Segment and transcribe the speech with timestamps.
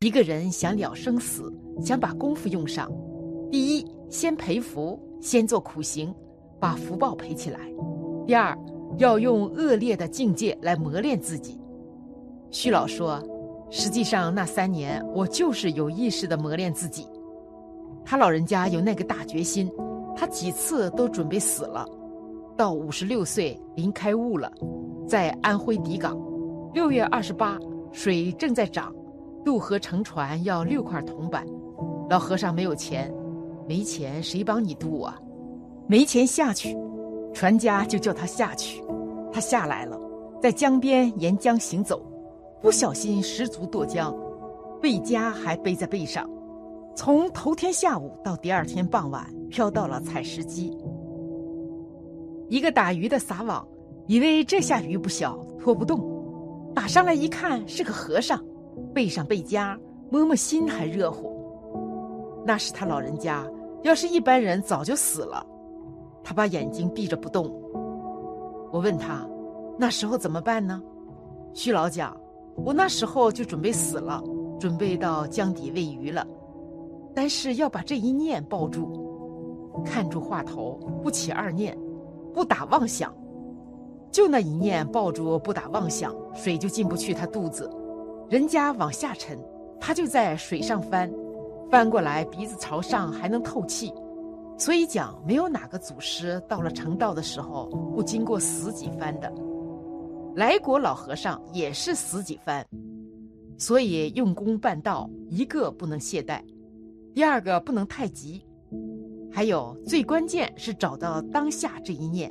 [0.00, 2.88] 一个人想了生死，想把功夫用上，
[3.50, 6.14] 第一，先培福，先做苦行，
[6.60, 7.58] 把福报培起来；
[8.24, 8.56] 第二，
[8.98, 11.60] 要用恶劣的境界来磨练自己。
[12.52, 13.20] 徐老说，
[13.70, 17.04] 实际上那三年，我就是有意识的磨练自己。
[18.04, 19.68] 他老人家有那个大决心，
[20.14, 21.84] 他几次都准备死了。
[22.56, 24.48] 到五十六岁，临开悟了，
[25.08, 26.16] 在安徽底港，
[26.72, 27.58] 六月二十八，
[27.90, 28.94] 水正在涨，
[29.44, 31.46] 渡河乘船要六块铜板，
[32.10, 33.12] 老和尚没有钱，
[33.66, 35.18] 没钱谁帮你渡啊？
[35.86, 36.76] 没钱下去，
[37.32, 38.82] 船家就叫他下去，
[39.32, 39.98] 他下来了，
[40.42, 42.02] 在江边沿江行走，
[42.60, 44.14] 不小心失足堕江，
[44.82, 46.28] 背家还背在背上。
[46.94, 50.76] 从头天下午到第二天傍晚，飘到了采石矶。
[52.48, 53.66] 一个打鱼的撒网，
[54.06, 56.00] 以为这下鱼不小，拖不动，
[56.74, 58.42] 打上来一看是个和尚，
[58.94, 59.78] 背上背夹，
[60.10, 61.36] 摸摸心还热乎。
[62.44, 63.46] 那是他老人家，
[63.82, 65.44] 要是一般人早就死了。
[66.24, 67.52] 他把眼睛闭着不动。
[68.70, 69.26] 我问他，
[69.78, 70.82] 那时候怎么办呢？
[71.54, 72.16] 徐老讲，
[72.54, 74.22] 我那时候就准备死了，
[74.58, 76.26] 准备到江底喂鱼了。
[77.14, 81.76] 但是要把这一念抱住，看住话头，不起二念，
[82.32, 83.14] 不打妄想，
[84.10, 87.68] 就那一念抱住，不打妄想，水就进不去他肚子。
[88.30, 89.38] 人家往下沉，
[89.80, 91.10] 他就在水上翻，
[91.70, 93.92] 翻过来鼻子朝上还能透气。
[94.58, 99.32] 所以讲，没有哪个祖师到了成道的时候不经过死几番的。
[100.34, 102.66] 来国老和尚也是死几番，
[103.56, 106.40] 所以用功办道，一个不能懈怠。
[107.14, 108.44] 第二个不能太急，
[109.32, 112.30] 还有最关键是找到当下这一念，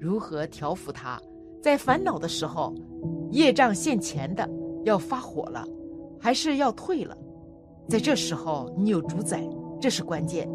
[0.00, 1.20] 如何调伏它。
[1.62, 2.74] 在烦恼的时候，
[3.30, 4.48] 业障现前的
[4.86, 5.66] 要发火了，
[6.20, 7.16] 还是要退了？
[7.88, 9.42] 在这时候你有主宰，
[9.80, 10.48] 这是关键。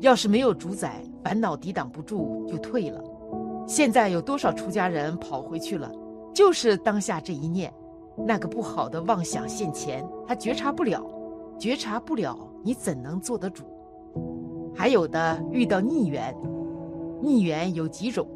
[0.00, 3.02] 要是没有主宰，烦恼抵挡不住就退了。
[3.68, 5.90] 现在有多少出家人跑回去了？
[6.34, 7.72] 就是当下这一念，
[8.26, 11.00] 那个不好的妄想现前，他觉察不了，
[11.56, 12.36] 觉察不了。
[12.64, 13.62] 你怎能做得主？
[14.74, 16.34] 还有的遇到逆缘，
[17.22, 18.26] 逆缘有几种，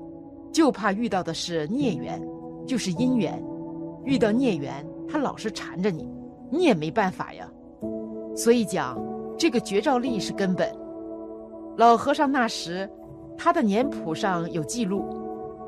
[0.53, 2.23] 就怕遇到的是孽缘，
[2.65, 3.43] 就是姻缘。
[4.05, 6.09] 遇到孽缘，他老是缠着你，
[6.51, 7.49] 你也没办法呀。
[8.35, 8.99] 所以讲，
[9.37, 10.75] 这个觉照力是根本。
[11.77, 12.89] 老和尚那时，
[13.37, 15.05] 他的年谱上有记录，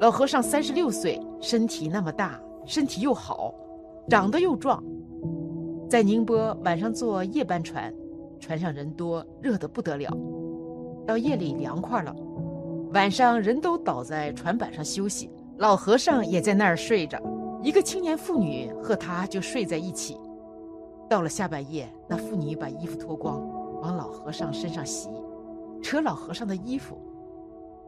[0.00, 3.54] 老和尚三十六岁，身体那么大，身体又好，
[4.08, 4.82] 长得又壮，
[5.88, 7.92] 在宁波晚上坐夜班船。
[8.38, 10.10] 船上人多，热得不得了。
[11.06, 12.14] 到夜里凉快了，
[12.94, 17.20] 晚上人都倒在船板上休息，老和尚也在那儿睡着。
[17.62, 20.18] 一个青年妇女和他就睡在一起。
[21.08, 23.40] 到了下半夜，那妇女把衣服脱光，
[23.80, 25.08] 往老和尚身上洗，
[25.82, 26.96] 扯老和尚的衣服。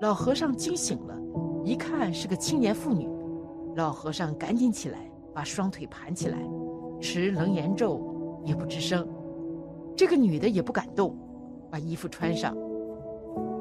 [0.00, 1.16] 老和尚惊醒了，
[1.65, 3.09] 一看是个青年妇女，
[3.77, 4.99] 老和尚赶紧起来，
[5.33, 6.39] 把双腿盘起来，
[7.00, 9.09] 持楞严咒，也不吱声。
[9.97, 11.16] 这个女的也不敢动，
[11.71, 12.56] 把衣服穿上。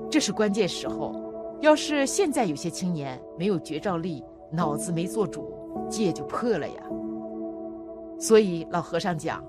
[0.10, 1.16] 这是关键时候。
[1.62, 5.54] 要是现在有些青年没有觉照力，脑子没做主，
[5.92, 6.84] 戒就破了呀。
[8.18, 9.44] 所以老和尚讲：“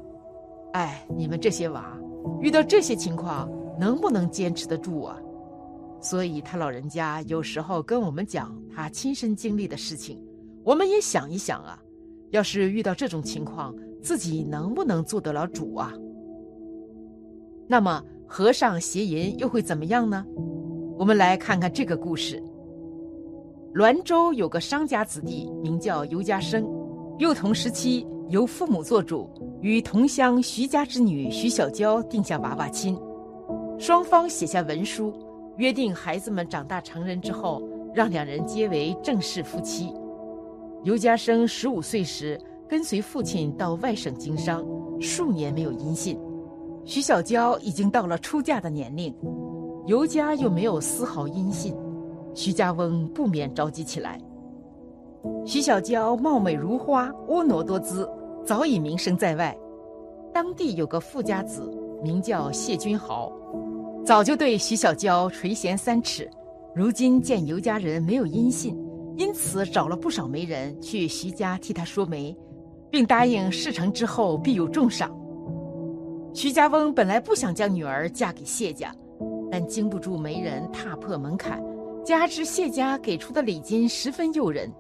[0.75, 1.97] 哎，你们这些娃，
[2.41, 3.49] 遇到这些情况，
[3.79, 5.19] 能不能坚持得住啊？”
[6.03, 10.21] 所以他老人家有时候跟我们讲他亲身经历的事情，
[10.65, 11.81] 我们也想一想啊，
[12.31, 15.93] 要是遇到这种情况，自己能不能做得了主啊？
[17.69, 20.27] 那么和尚邪淫又会怎么样呢？
[20.99, 22.43] 我们来看看这个故事。
[23.75, 26.63] 滦州有个商家子弟，名叫尤家生，
[27.19, 29.31] 幼童时期由父母做主，
[29.63, 33.01] 与同乡徐家之女徐小娇定下娃娃亲，
[33.79, 35.11] 双方写下文书，
[35.57, 37.63] 约定孩子们长大成人之后，
[37.95, 39.91] 让两人结为正式夫妻。
[40.85, 42.39] 尤家生十五岁时，
[42.69, 44.63] 跟随父亲到外省经商，
[45.01, 46.21] 数年没有音信。
[46.85, 49.15] 徐小娇已经到了出嫁的年龄，
[49.87, 51.75] 尤家又没有丝毫音信，
[52.35, 54.19] 徐家翁不免着急起来。
[55.45, 58.09] 徐小娇貌美如花，婀娜多姿，
[58.45, 59.57] 早已名声在外。
[60.33, 61.71] 当地有个富家子，
[62.03, 63.31] 名叫谢君豪，
[64.05, 66.29] 早就对徐小娇垂涎三尺。
[66.75, 68.75] 如今见尤家人没有音信，
[69.17, 72.35] 因此找了不少媒人去徐家替他说媒，
[72.91, 75.15] 并答应事成之后必有重赏。
[76.33, 78.91] 徐家翁本来不想将女儿嫁给谢家，
[79.51, 81.63] 但经不住媒人踏破门槛，
[82.05, 84.71] 加之谢家给出的礼金十分诱人，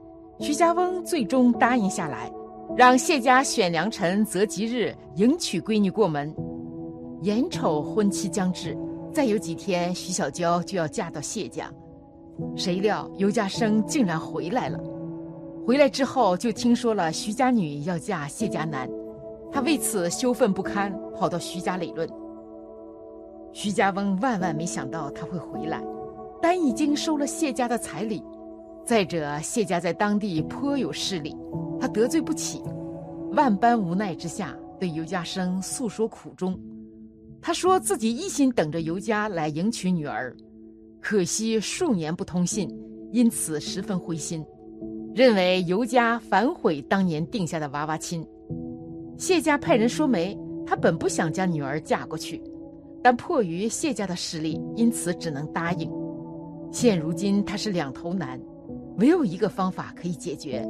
[0.41, 2.31] 徐家翁最终答应下来。
[2.77, 6.35] 让谢家选良辰择吉日迎娶闺女过门。
[7.23, 8.77] 眼瞅婚期将至，
[9.13, 11.71] 再有几天，徐小娇就要嫁到谢家。
[12.57, 14.81] 谁料尤家生竟然回来了。
[15.65, 18.89] 回来之后，就听说了徐家女要嫁谢家男，
[19.53, 22.09] 他为此羞愤不堪，跑到徐家理论。
[23.53, 25.81] 徐家翁万万没想到他会回来，
[26.43, 28.23] 但已经收了谢家的彩礼。
[28.85, 31.35] 再者，谢家在当地颇有势力，
[31.81, 32.61] 他得罪不起，
[33.31, 36.59] 万般无奈之下，对尤家生诉说苦衷。
[37.41, 40.37] 他说自己一心等着尤家来迎娶女儿，
[41.01, 42.69] 可惜数年不通信，
[43.13, 44.45] 因此十分灰心，
[45.15, 48.27] 认为尤家反悔当年定下的娃娃亲。
[49.17, 50.37] 谢家派人说媒，
[50.67, 52.43] 他本不想将女儿嫁过去，
[53.01, 55.89] 但迫于谢家的势力，因此只能答应。
[56.73, 58.41] 现如今他是两头难。
[58.99, 60.67] 唯有一个方法可以解决，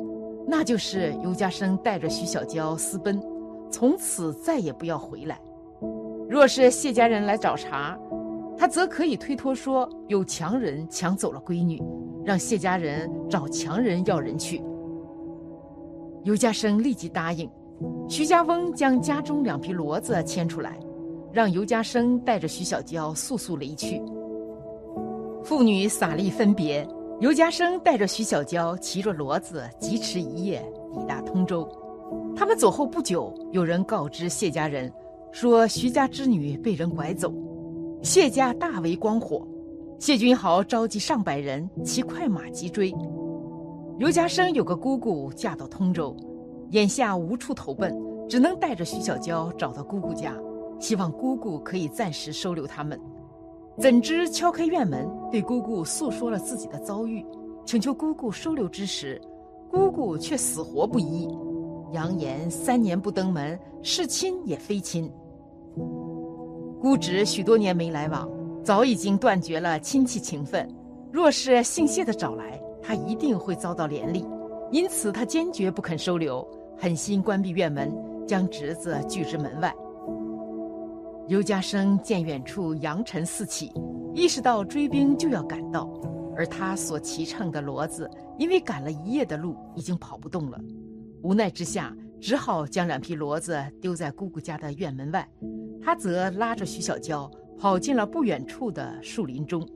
[0.46, 3.20] 那就是尤家生带着徐小娇私奔，
[3.70, 5.40] 从此再也不要回来。
[6.28, 7.98] 若是谢家人来找茬，
[8.56, 11.82] 他则可以推脱说有强人抢走了闺女，
[12.24, 14.62] 让谢家人找强人要人去。
[16.24, 17.50] 尤家生立即答应，
[18.08, 20.78] 徐家翁将家中两匹骡子牵出来，
[21.32, 24.00] 让尤家生带着徐小娇速速离去。
[25.44, 26.86] 父女洒力分别。
[27.20, 30.60] 尤家生带着徐小娇骑着骡子疾驰一夜，
[30.92, 31.68] 抵达通州。
[32.34, 34.92] 他们走后不久，有人告知谢家人，
[35.30, 37.32] 说徐家之女被人拐走。
[38.02, 39.46] 谢家大为光火，
[40.00, 42.92] 谢君豪召集上百人骑快马急追。
[43.98, 46.16] 尤家生有个姑姑嫁到通州，
[46.70, 47.94] 眼下无处投奔，
[48.28, 50.34] 只能带着徐小娇找到姑姑家，
[50.80, 53.00] 希望姑姑可以暂时收留他们。
[53.78, 57.24] 怎知敲开院门，对姑姑诉说了自己的遭遇，
[57.64, 59.20] 请求姑姑收留之时，
[59.70, 61.28] 姑姑却死活不依，
[61.92, 65.10] 扬言三年不登门，是亲也非亲。
[66.80, 68.28] 姑侄许多年没来往，
[68.62, 70.68] 早已经断绝了亲戚情分。
[71.10, 74.22] 若是姓谢的找来，他一定会遭到连累，
[74.70, 76.46] 因此他坚决不肯收留，
[76.76, 77.90] 狠心关闭院门，
[78.26, 79.74] 将侄子拒之门外。
[81.28, 83.72] 尤家生见远处扬尘四起，
[84.14, 85.88] 意识到追兵就要赶到，
[86.36, 90.60] 而他所骑乘的骡子因为赶了一夜的路，已经跑不动了。
[91.22, 95.26] 无奈之下，只好将两匹骡子丢在姑姑家的院门外，
[95.80, 99.66] 他则拉着徐小娇跑进了不远处的树林中。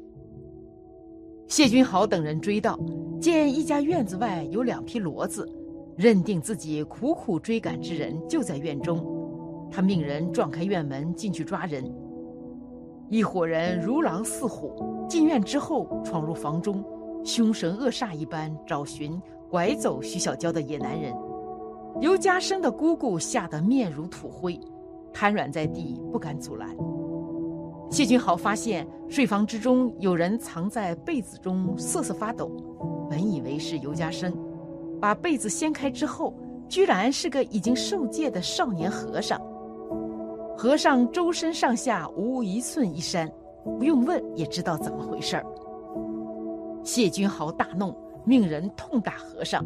[1.47, 2.77] 谢君豪等人追到，
[3.21, 5.49] 见一家院子外有两匹骡子，
[5.97, 9.16] 认定自己苦苦追赶之人就在院中。
[9.71, 11.85] 他命人撞开院门进去抓人，
[13.09, 16.85] 一伙人如狼似虎，进院之后闯入房中，
[17.25, 19.21] 凶神恶煞一般找寻
[19.51, 21.15] 拐走徐小娇的野男人。
[22.01, 24.59] 尤家生的姑姑吓得面如土灰，
[25.13, 26.69] 瘫软在地不敢阻拦。
[27.91, 32.51] 谢君豪发现睡房之中有人藏在被子中瑟瑟发抖，
[33.09, 34.37] 本以为是尤家生，
[35.01, 36.35] 把被子掀开之后，
[36.69, 39.41] 居然是个已经受戒的少年和尚。
[40.67, 43.31] 和尚周身上下无一寸衣衫，
[43.79, 45.47] 不用问也知道怎么回事儿。
[46.83, 49.65] 谢君豪大怒，命人痛打和尚。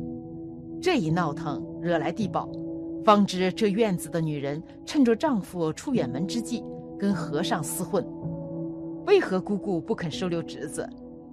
[0.78, 2.46] 这一闹腾惹来地保，
[3.02, 6.62] 方知这院子的女人趁着丈夫出远门之际，
[6.98, 8.06] 跟和尚厮混。
[9.06, 10.86] 为何姑姑不肯收留侄子？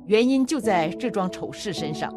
[0.06, 2.10] 原因就在这桩丑事身上。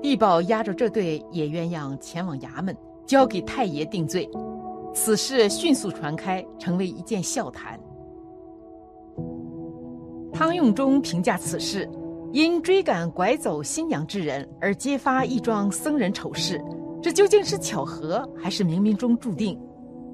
[0.00, 4.26] 地保押着这对野鸳鸯前往衙门，交给太爷定罪。
[4.94, 7.78] 此事迅速传开，成为一件笑谈。
[10.32, 11.88] 汤用忠评价此事：
[12.32, 16.62] 因追赶拐走新娘之人而揭发一桩僧人丑事，
[17.02, 19.60] 这究竟是巧合还是冥冥中注定？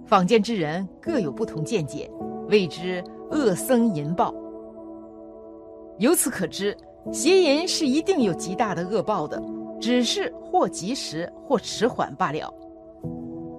[0.06, 2.10] 坊间之人各有不同见解，
[2.48, 4.34] 谓之恶僧淫报。
[5.98, 6.74] 由此可知，
[7.12, 9.40] 邪淫是一定有极大的恶报的，
[9.78, 12.52] 只是或及时或迟缓罢了。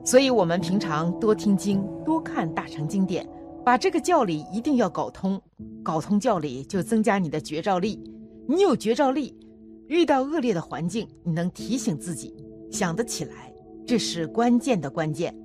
[0.03, 3.27] 所以，我们平常多听经，多看大成经典，
[3.63, 5.39] 把这个教理一定要搞通。
[5.83, 7.99] 搞通教理，就增加你的觉照力。
[8.47, 9.37] 你有觉照力，
[9.87, 12.35] 遇到恶劣的环境，你能提醒自己，
[12.71, 13.53] 想得起来，
[13.85, 15.35] 这是关键的关键。